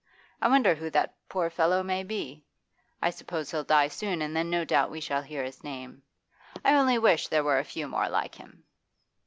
[0.41, 2.43] I wonder who that poor fellow may be?
[3.03, 6.01] I suppose he'll die soon, and then no doubt we shall hear his name.
[6.65, 8.63] I only wish there were a few more like him.